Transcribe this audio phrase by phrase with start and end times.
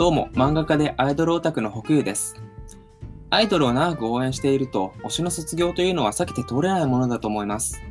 [0.00, 2.42] どうも、漫画家でアイドルオタクの北優です。
[3.28, 7.82] アイドルを長く応援していると、推しの卒業というのは避けて通れないものだと思います。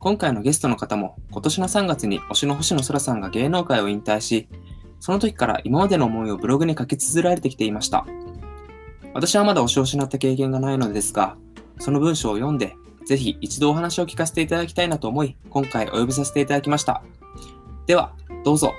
[0.00, 4.48] 今回のゲストの方も、今年の3月に推しの星野空さんが芸能界を引退し、
[4.98, 8.04] その時から今までの思いをブログに書き綴られてきていました。
[9.14, 11.36] 私はまだ推しを失った経験がないのですが、
[11.78, 12.74] その文章を読んで、
[13.06, 17.00] ぜひ一度お話を聞かせていただきたいなと思い、今回お呼びさせていただきました。
[17.86, 18.12] では、
[18.42, 18.74] どうぞ。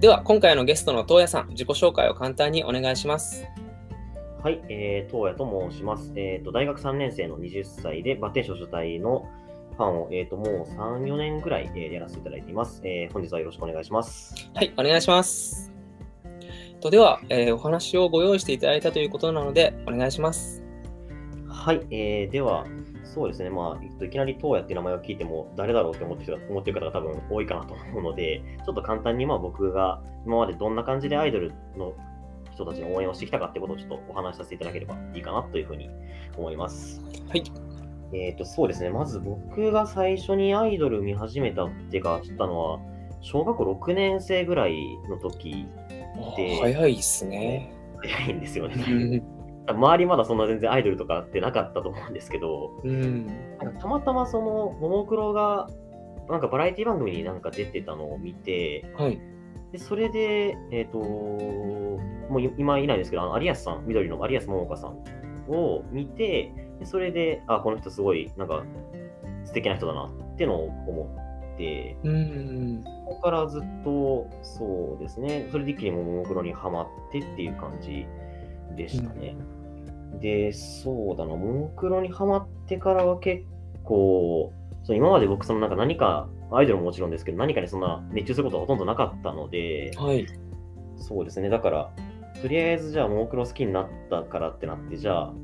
[0.00, 3.44] では、今回のゲストの東野さん、自己紹介を簡単にお願いします。
[4.44, 6.12] はい、えー、東野と申します。
[6.14, 9.28] えーと、大学3年生の20歳で、バッテン少女隊の
[9.76, 12.80] ファンを、えーと、もう3、4年ぐらい、えーやらせていただいています。
[12.84, 14.48] えー本日はよろしくお願いします。
[14.54, 15.72] はい、お願いします。
[16.80, 20.62] とでは、えーお話をご用意していただいたということなので、お願いします。
[21.48, 22.64] はい、えー、では、
[23.18, 31.94] そうですね、まあ、えっと、いきなり東野っていう名前を聞いても、誰だろうって思ってる思ってる方が多分多いかなと思うので、ちょっと簡単に、まあ、僕が今までどんな感じでアイドルの
[32.52, 35.90] 人たちの応援をしてきたかってことをちょっとお話しさせていただければいいかなというふうに
[36.36, 37.02] 思います。
[37.28, 37.42] はい。
[38.12, 38.90] えっ、と、そうですね。
[38.90, 42.80] まず僕が最初にアイドル見始めたっていうか、知ったのは、
[43.20, 44.76] 小学校6年生ぐらい
[45.10, 45.66] の時
[46.36, 47.72] で早いですね。
[48.00, 49.22] 早いんですようね。
[49.72, 49.76] ん。
[49.76, 53.26] 周りまだそんな全然アイドルとかってなかったと思うんですけど、うん。
[53.80, 55.68] たまたまその、ももクロが、
[56.28, 59.20] なんかバラエティ番組になんか出てたのを見て、はい。
[59.72, 61.98] でそれで、えっ、と、も
[62.36, 68.64] うい今いないですけど、あの有安さん、緑の有安桃香さんを見て、でそれで、あ、この人すごい、なんか、
[69.44, 71.14] 素敵な人だなってのを思
[71.54, 72.82] って、うん。
[72.84, 78.06] そこからずっと、そうですね、それで一気にももクロにハマってっていう感じ
[78.76, 79.36] でしたね。
[80.20, 83.44] で、そうだな、ももクロにハマってからは結
[83.84, 84.52] 構、
[84.84, 90.26] そう今まで僕、そのなんか何か、アイドルももちろんですけど、何かにそんな熱中することはほとんどなかったので、はい。
[90.96, 91.48] そうですね。
[91.48, 91.90] だから、
[92.40, 95.34] とりあえずじゃあ、ももクロ好きになったからってなって、じゃあ、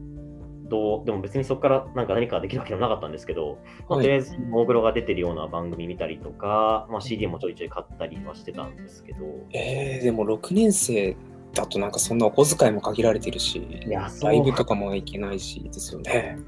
[0.69, 3.59] どう、でも別にそこからなんか何かできるわけでもなかったんですけど、
[3.89, 9.19] とりあえず、ももクロが出てるような番組見たりとか、まあ、CD もちょいちょい買ったりはしてたんですけど、
[9.53, 11.17] えー、でも6年生
[11.55, 16.39] だとなんかそんなお小遣いも限られてるし、ライブとかも行けないしですよね。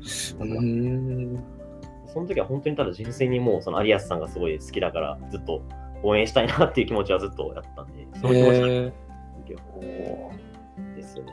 [0.41, 1.39] うん。
[2.13, 5.63] その時は本当にただ純粋にもう、その有安さんがすごい好きだから、ずっと
[6.03, 9.53] 応援したいなっていう気持ちはずっとやったんで、その気持ち
[10.95, 11.33] ですよね。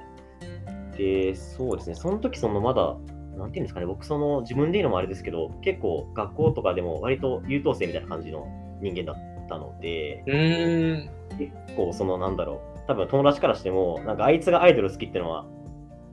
[0.98, 2.96] で、そうですね、その時そのまだ、
[3.38, 8.48] なんていうんですかね、僕その自分で言うのもあれですけど、結構学校とかでも割と優等生みたいな感じの
[8.82, 11.10] 人間だったので、うん。
[11.38, 15.46] 結構そのなんだろう、多分友達からしても、なんかあいつがアイドル好きってのは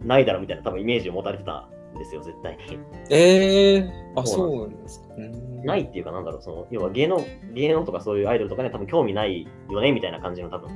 [0.04, 2.78] ないだろうみたいな多分イメージを持たれてたんですよ、絶対に。
[3.10, 5.14] えー、あ、そそうなんですか。
[5.16, 10.70] うんないっていうかなんだろう、その要は芸能、芸能とかそういうアイドルとかには多分興味ないよねみたいな感じの多分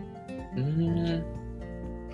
[0.57, 1.25] うん。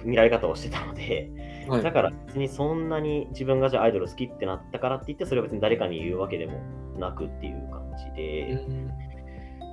[0.04, 1.30] 見られ方をしてたので、
[1.68, 6.58] はいだから別にそんなに自分がじゃあアイドル好きってなったからって言ってそれを別に誰かに言うわけでも
[6.98, 8.88] なくっていう感じうで、ん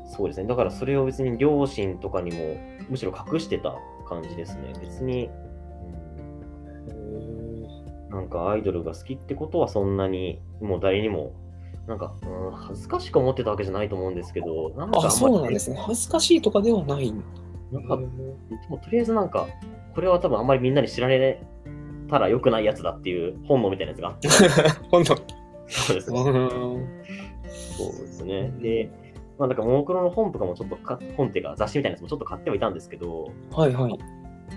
[0.07, 0.47] そうですね。
[0.47, 2.57] だからそれを別に両親とかにも
[2.89, 3.75] むしろ隠してた
[4.07, 4.73] 感じですね。
[4.81, 5.29] 別に、
[6.87, 7.47] うん
[8.09, 11.33] なんかアイドルが好きってことはそんなにもう誰にも
[11.87, 15.77] なんか、うん、恥ずかしく思ってたわけじゃないと思うんですけど、なんかあんまあ、りそうなんですね。
[15.77, 17.13] 恥ずかしいとかではない。
[17.71, 18.05] なんか、で
[18.69, 19.47] もとりあえずなんか、
[19.93, 21.41] これは多分あんまりみんなに知られ
[22.09, 24.27] たら良くないやつだっていう本能みたいなやつがあって、
[24.91, 25.15] 今度。
[25.67, 26.21] そうですね。
[26.21, 26.87] うん
[27.77, 28.51] そうですね。
[28.59, 28.89] で、
[29.39, 33.97] まあ、なんか、モノクロの本とかもちょっとか、本っていうか雑誌みたいなやつもちょっと買ってはいたんですけど、はいはい。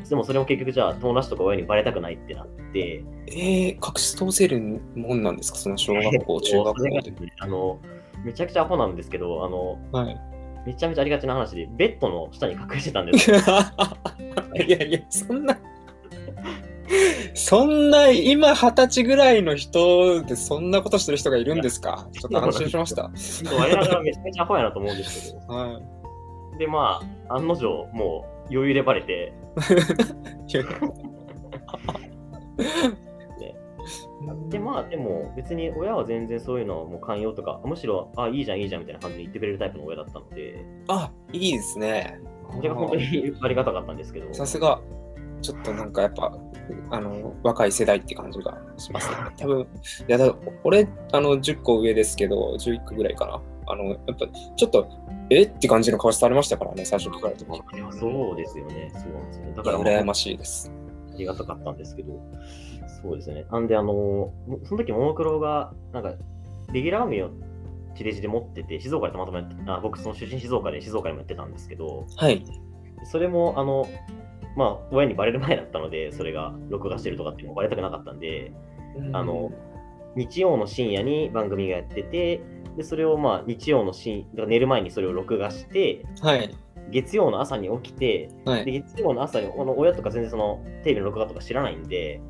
[0.08, 5.58] でもそれも結局じゃあ、友達とか親にバレたくないってなって、えー、隠し通せるもんなんですか？
[5.58, 7.12] その小学校、中学校で。
[7.41, 7.78] あの、
[8.24, 10.20] めちゃくちゃアホなんですけど、あの、はい。
[10.66, 13.34] めちゃめちゃありがちな話で、ベッドの下に隠してたんです い
[14.70, 15.58] やいや、そんな、
[17.34, 22.09] そんな、今二十歳ぐらいの人でそんなことしてる人がいるんですか？
[22.12, 23.10] ちょっと安心しました。
[23.54, 25.80] 我ながらめちゃめちゃアホやなと思うんですけど、は
[26.54, 26.59] い。
[26.59, 29.32] で、まあ、案の定、もう余裕でバレて、
[34.50, 42.21] で、まあ、でも別に親は全然そういうのはもう寛容とか、むしろ、あ、いいじゃん、いいじゃんみたいな感じで言ってくれるタイプの親だったので、あ、いいですね。
[42.54, 44.80] それが本当にありがたかったんですけど、さすが、
[45.41, 46.36] ちょっとなんかやっぱ、
[46.91, 49.17] あの、若い世代って感じがしますね。
[49.37, 49.67] 多分、い
[50.09, 50.34] やだ、
[50.65, 53.41] 俺、あの、10個上ですけど、11個ぐらいかな。
[53.67, 54.27] あの、やっぱ、
[54.57, 54.89] ちょっと、
[55.31, 55.43] え？
[55.43, 57.63] って感じの顔されましたからね、最初聞かれた時。
[57.99, 59.53] そうですよね、そうなんですよね。
[59.57, 60.72] だから、まあ羨ましいです。
[61.15, 62.21] ありがたかったんですけど、
[63.03, 63.45] そうですね。
[63.51, 64.33] なんで、あの、
[64.65, 66.15] その時、ももクロが、なんか、
[66.72, 67.31] レギュラー番組を
[67.95, 72.45] 地デジで持ってて、静岡でたまたまやってあ僕、その出身静岡で静岡でもやってたんですけど、はい。
[73.05, 73.87] それも、あの、
[74.56, 78.52] まあ、親にバレる前だったので、それが録画してるとかっていうのもバレたくなかったんで、
[79.12, 79.50] あの、
[80.16, 82.42] 日曜の深夜に番組がやってて、
[82.76, 86.54] でそれをまあ日曜の深寝る前にそれを録画して、はい。
[86.91, 88.64] 月曜の朝に起きて、ではい。
[88.64, 92.20] 月曜の朝にこの親とか全然そのテレビの録画とか知らないんで、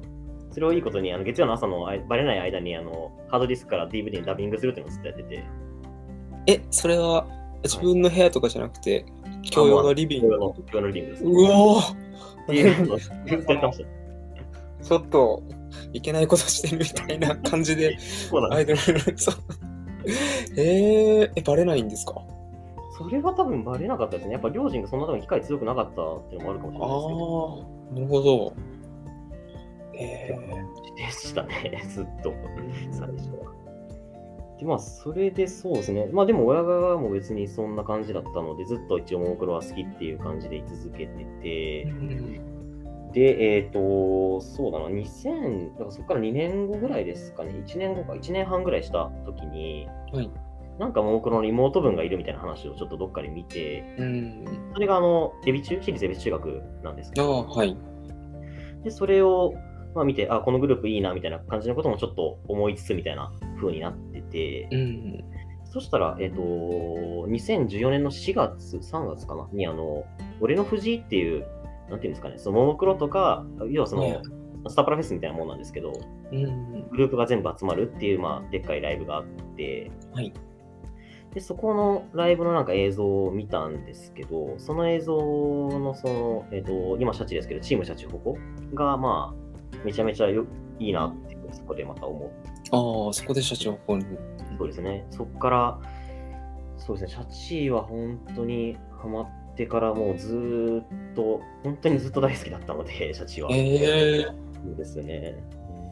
[0.51, 5.45] それをいいことにあの月曜の朝のバレない間にあのハードディスクから DVD にダビングするっていうのをずっとやってて、
[6.47, 7.27] え、それは
[7.63, 9.07] 自分の部屋とかじゃなくて、
[9.55, 10.37] 共用のリビング？
[10.37, 11.25] の共用のリビングです。
[11.25, 11.81] うお
[14.83, 15.43] ちょっと
[15.93, 17.97] いけないことしてるみたいな感じで、
[18.51, 19.35] アイドルの、そう。
[20.57, 22.15] えー、え、バレないんですか？
[22.93, 22.99] す。
[22.99, 24.33] それは多分バレなかったですね。
[24.33, 27.91] やっぱ両親がそんな多分機会強くなかったっていうのもあるかもしれああないですけど。
[27.93, 28.53] ー、なるほど。
[29.95, 30.39] え
[30.97, 32.33] でしたね、 ずっと、
[32.91, 33.53] 最初は。
[34.61, 36.07] で、まあ、それでそうですね。
[36.13, 41.93] まあ、でも親側も別にそんな感じだったので、ずっと一応、ももクロは好きっていう感じで居続けてて。
[43.15, 50.31] で、えっ、と、そうだな、2000、だからそこから2年後ぐらいですかね、1年後か、1年半ぐらいした時に、はい。
[50.79, 54.45] なんかももクロの妹分がいるみたいな話をちょっとどっかで見て、うん。
[54.75, 57.77] それがあの、エビ中、私立エビ中学なんですけあど、あ、はい。
[58.85, 59.55] で、それを、
[59.95, 65.25] まあ、見て、あ、このグループいいなみたいな感じのこともちょっと思いつつみたいな風になってて、うん。
[65.65, 69.49] そしたら、えっ、と、2014年の4月、3月かな？
[69.53, 70.05] に、あの、
[70.41, 71.47] 俺の藤井っていう、
[71.89, 74.23] なんていうんですかね、そのももクロとか、要はその、はい
[74.69, 75.93] スタープラフェスみたいなもんなんですけど、
[76.33, 76.89] うん。
[76.91, 79.25] グループが全部集まるっていう、まあ、でっかいライブがあっ
[79.57, 80.33] て、はい。
[81.33, 88.37] で、そこのライブのなんか映像を見たんですけど、その映像のその、えっ、と、今シャチですけど、チームシャチホコ
[88.75, 89.40] が、まあ、
[89.85, 90.47] めちゃめちゃよ
[90.79, 94.07] いいなって、そこでまた思って、ああ、そこで社長本に。
[94.59, 95.81] そうですね、そこから、
[96.77, 100.85] そうですね、シャチは本当にハマってからもうずーっ
[101.15, 103.49] と、本当にずっと大好きだったので、 シャチは。
[103.53, 104.27] ええ
[104.65, 105.35] そうですね。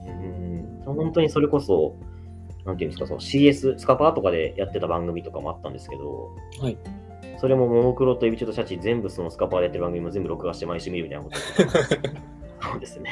[0.07, 1.97] うん、本当にそれこそ、
[2.65, 6.31] なんていうんですか、その CS、スカパーとかでやってた番組とかもあったんですけど、
[6.61, 6.77] はい。
[7.41, 11.37] それもももクロとエビチュとシャチ全部そのスカパーでやってる番組も全部録画して毎週見るみたいなこと
[12.63, 13.11] そうですね。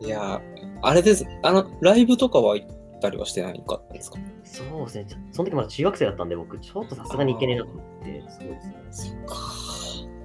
[0.00, 0.40] いや、
[0.82, 1.26] あれです。
[1.42, 2.68] あの、ライブとかは行っ
[3.00, 4.18] たりはしてないかったんですか？
[4.44, 5.06] そうですね。
[5.32, 8.76] その時まだ中学生だったんで、僕、ちょっとさすがにいけねえなと思って、そうですね。
[8.90, 9.36] そっか。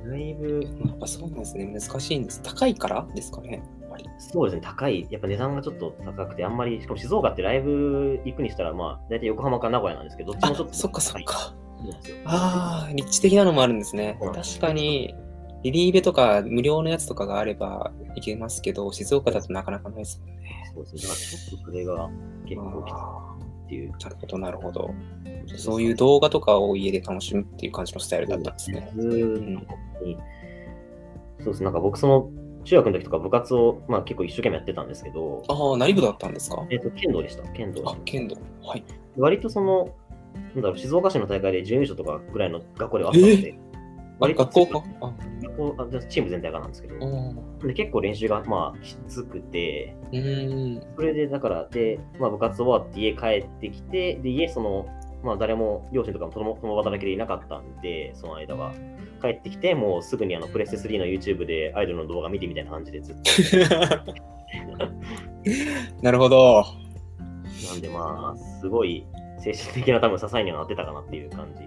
[0.05, 1.65] ライブ、やっぱそうなんですね。
[1.67, 2.41] 難しいんです。
[2.41, 3.63] 高いからですかね。
[4.17, 5.07] そうですね、高い。
[5.09, 10.73] やっぱ値段がちょっと高くて、あんまり、しかも静岡ってライブ行くにしたら、まあ、大体横浜か名古屋なんですけど、どっちあもちょっと。
[10.73, 11.53] そっかそっか。
[12.25, 14.17] ああ、立地的なのもあるんですね。
[14.33, 15.15] 確かに、
[15.63, 20.71] リリーベとか無料のやつとかがあれば行けますけど、静岡だとなかなかないですもんね。
[20.73, 21.01] そうですね。
[21.01, 22.09] だからちょっとそれが
[22.45, 23.91] 結構きつっていう。
[23.91, 24.89] ーなるほど、なるほど。
[25.57, 28.91] そういう動画とかを家で楽しむっていう感じのスタイルだったんですね。
[31.39, 31.63] そうです。
[31.63, 32.29] なんか僕、その
[32.63, 36.65] 中学の時とか部活を、まあ、結構一生懸命やってたんですけど、ああ、何部だったんですか？
[36.69, 37.43] えっ、と、剣道でした。
[37.49, 38.35] 剣道あた、剣道。
[38.63, 38.83] はい。
[39.17, 39.89] 割とその、
[40.53, 43.77] なんだろう、静岡市の大会で準優勝とかぐらいの学校ではあったので、あ
[44.19, 44.83] 割と学校か？
[45.01, 45.13] あ
[45.69, 46.99] 学校あチーム全体がなんですけど、
[47.63, 49.95] で結構練習がまあきつくて。
[50.95, 54.85] それでだから、で、まあ、部活終わって家帰ってきて、で、家その、
[55.23, 58.73] まあ、誰も、両親とかも共共働きでいなかったんで、その間は。
[59.21, 63.21] 帰ってきて、もうすぐにあのプレステ3の YouTube でアイドルの動画見てみたいな感じでずっと。
[66.01, 66.65] なるほど。
[67.69, 69.05] なんでまあ、すごい
[69.39, 71.63] 精神的な多分支えにはなってたかなっていう感じ。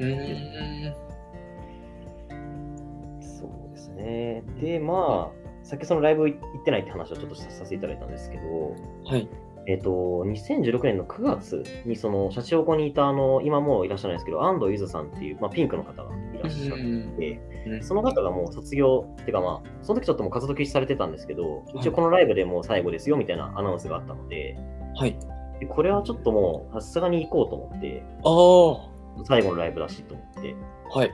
[3.95, 4.43] ね。
[4.61, 9.29] で、まあ、さっきそのライブ行ってないって話をちょっとさせていただいたんですけど、はい。
[9.67, 9.91] えっ、と、
[10.27, 24.59] 2016年の9月に、その、シャチホコにいた、あの、今もういらっしゃらないですけど、安藤ゆずさんっていう、まあ、ピンクの方がいらっしゃって、うんその方がもう卒業っていうかまあ、その時ちょっともう活動休止されてたんですけど、一応このライブでもう最後ですよみたいなアナウンスがあったので、
[24.97, 25.17] はい。
[25.61, 29.25] でこれはちょっともうさすがに行こうと思って、ああ。
[29.25, 30.55] 最後のライブだしと思って、
[30.91, 31.11] はい。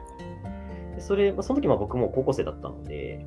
[1.00, 3.24] でそれ、まあ、その時まあ僕も高校生だったので、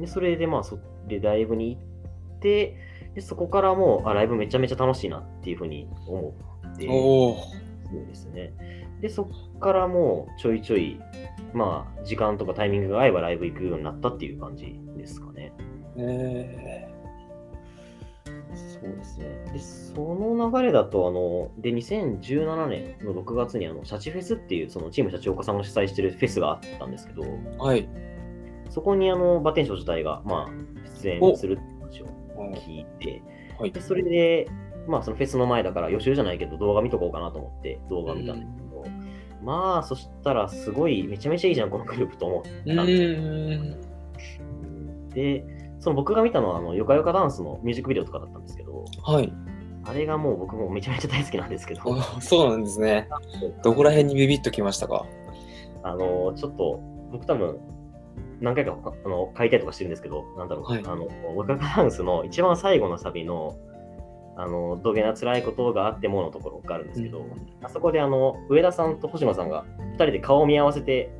[0.00, 2.76] でそれでまあそでライブに行って、
[3.14, 6.34] でそこからもうあライブめちゃめちゃ楽しいなっていうふうに思
[6.74, 6.86] って。
[6.86, 8.52] そうですね。
[9.02, 11.00] で、そこからもうちょいちょい、
[11.52, 15.52] まあ、時間とかタイミングが合えばライブ行くようになったっていう感じですかね。
[15.96, 16.89] え
[18.56, 19.26] そうですね。
[19.52, 27.88] で、その流れだと、あの、で、2017年の6月に、あの、シャチフェスっていう、そのチームシャチオカさんが主催してるフェスがあったんですけど、ー、はい。
[28.68, 30.50] そこに、あの、バテンション自体が、まあ、
[31.02, 32.06] 出演するって話を
[32.54, 33.22] 聞いて、
[33.58, 34.48] はいで、それで、
[34.86, 38.84] まあそのフェスの前だから予習じゃないけど動画見とこうかなと思って動画見たんですけど、
[39.42, 42.50] まあそしたらすごいめちゃめちゃいいじゃんこのグループと思った
[42.82, 43.10] んですよ
[44.40, 45.08] うん。
[45.10, 45.44] で、
[45.80, 49.32] その僕が見たのはあのヨカヨカダンスのミュージックビデオとかだったんですけど、はい。
[49.84, 53.08] あれがもう僕もめちゃめちゃ大好きなんですけど、 あそうなんですね。
[53.64, 55.06] どこら辺にビビッときましたか？
[55.82, 57.58] あのちょっと僕多分
[58.40, 63.54] 何回かあの書いたりとかしてるんですけど、なんだろう、はいあのヨカヨカダンスの一番最後のサビの
[64.36, 67.24] あの土下な辛いことがあってものところがあるんですけど、うん
[67.62, 71.10] あそこであの上田さんと星野さんが2人で顔を見合わせて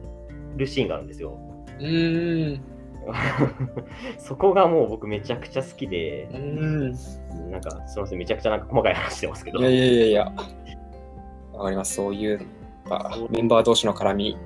[0.57, 1.39] るシーンがあるんですよ。
[1.79, 2.70] うーん。
[4.19, 6.93] そこがもう僕めちゃくちゃ好きでう、ん。
[7.51, 10.33] なんかすみません、めちゃくちゃなんか細かい話してますけどい、やいやいやいや。
[11.53, 11.95] わかります。
[11.95, 12.41] そういう、
[12.91, 14.37] あメンバー同士の絡み、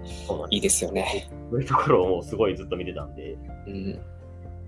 [0.50, 1.26] いいですよね。
[1.28, 4.00] すそういうところをもうすごいずっと見てたんで、うん。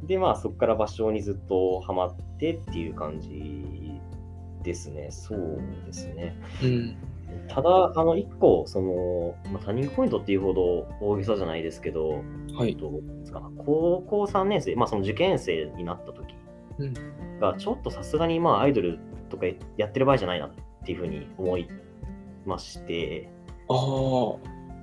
[0.06, 4.00] で、まあそこから場所にずっとハマってっていう感じ
[4.62, 5.08] ですね。
[5.10, 6.36] そうですね。
[6.62, 6.96] うん。
[7.48, 12.22] ただ、あの、一個、その、まあ、ターニングポイントっていうほど大げさじゃないですけど、
[12.54, 12.70] はい。
[12.70, 16.34] えっとなんですか高校3年生、まあその受験生になった時
[16.78, 16.94] うん。
[17.40, 20.50] が、ちょっとさすがにまあアイドルとかやってる場合じゃないなっ
[20.84, 21.68] ていうふうに思い
[22.44, 23.28] まして、
[23.68, 23.76] ああ。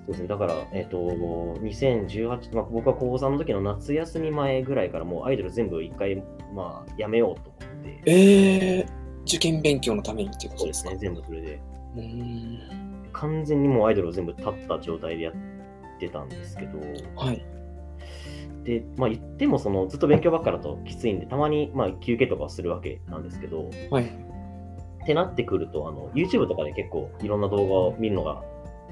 [0.06, 6.22] そうですね、だから、えっ、と、2018、まあ、僕は高3の時の夏休み前ぐらいからもうアイドル全部一回、
[6.54, 8.86] まあ、やめようと思って、ええ
[9.26, 11.62] 受験勉強のためにっていうことですすね、全部それで。
[13.14, 15.34] 完全にもうアイドルを全部立った状態でやっ
[16.00, 16.80] てたんですけど、
[17.16, 17.46] はい。
[18.64, 24.06] で、まあ言ってもそのずっと勉強ばっかだときついんで、たまにまあ休憩とかはするわけなんですけど、はい。
[24.06, 28.42] ってなってくると、あの YouTube とかで結構いろんな動画を見るのが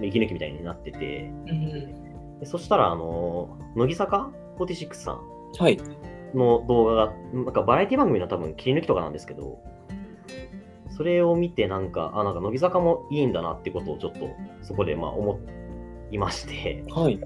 [0.01, 2.39] 息抜きみたいになってて、うん。
[2.39, 5.21] でそしたら、あの、乃木坂46さん
[5.57, 5.77] はい。
[6.33, 9.59] の動画が、なんかバラエティ番組の多分切り抜きとかなんですけど、
[11.01, 14.29] それを見てなんか、あ、なんか乃木坂もいいんだなってことをちょっと
[14.61, 15.39] そこでまあ思
[16.11, 17.19] いまして、はい。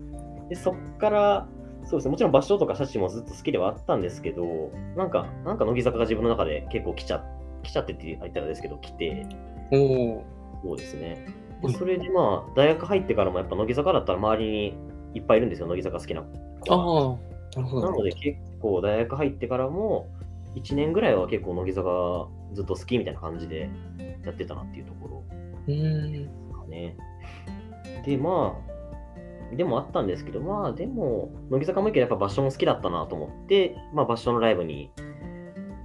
[0.48, 1.48] でそっから、
[1.84, 7.22] そうですね、もちろん場所とかシャチもずっと好きではあったんですけど、なんか、なんか乃木坂が自分の中で結構来ちゃ
[7.64, 9.28] 来ちゃってって言ったらですけど、来て、
[9.74, 10.24] おお。
[10.64, 11.10] そうですね。
[11.10, 14.78] はいでそれでまあ、大学入ってからもやっぱ乃木坂だったら周りに
[15.16, 16.28] いっぱいいるんですよ、乃木坂好きな子
[16.70, 16.76] が。
[16.76, 17.60] ああ。
[17.60, 17.92] なるほど。
[17.92, 20.08] なので結構大学入ってからも
[20.56, 23.70] 1年ぐらいは結構乃木坂ずっと好きみたいな感じで
[24.24, 25.24] やってたなっていうところ
[25.68, 26.14] うーん。
[26.14, 26.96] ですかね。
[28.06, 28.58] でま
[29.52, 34.92] あでもあったんですけどまあでも乃木坂もいいけどやっぱ場所も好きだったなと思ってまあ場所のライブに、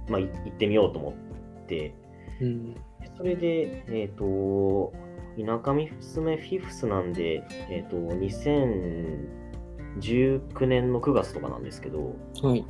[0.09, 1.13] まあ、い行ってみようと思っ
[1.67, 1.93] て
[2.41, 2.75] うん。
[3.17, 4.93] それでえっ、と
[5.37, 12.65] 田舎娘フィフスなんでえっ、と2019年の9月とかなんですけどはい。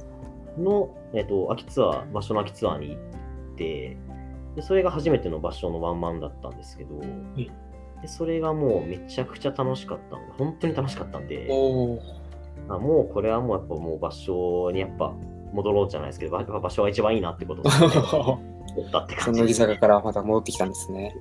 [0.57, 3.97] の、えっと秋ツアー、場所の秋ツアーに行って、
[4.55, 7.01] でそれが初めての場所のワンマンだったんですけど、
[7.35, 7.49] い
[8.01, 11.47] でそれがもうめちゃくちゃ楽しかったんで、本当に楽しかったんで。
[12.69, 15.13] あもうこれはもうやっぱもう場所にやっぱ
[15.53, 17.65] 戻ろうじゃないですけど、場所が一番いいなってことを
[18.77, 21.15] 思ったってそ感じですの乃木坂からまた戻ってきたんですね。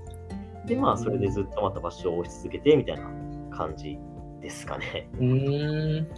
[0.67, 3.11] で、まあそれでずっとまた場所を押し続けてみたいな
[3.51, 3.99] 感じ
[4.41, 5.09] ですかね。
[5.15, 6.09] うーん。